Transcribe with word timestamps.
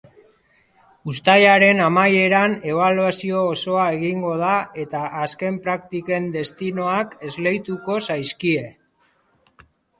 Uztailaren 1.11 1.81
amaieran 1.87 2.55
ebaluazio 2.71 3.43
osoa 3.51 3.85
egingo 3.99 4.33
da 4.41 4.55
eta 4.85 5.03
azken 5.27 5.61
praktiken 5.69 6.33
destinoak 6.39 7.17
esleituko 7.31 8.03
zaizkie. 8.11 8.69